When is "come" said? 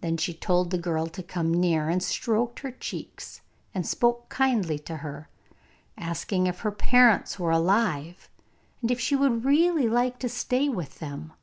1.22-1.54